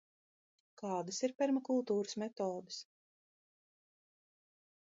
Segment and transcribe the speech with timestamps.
[0.81, 2.81] Kādas ir permakultūras metodes?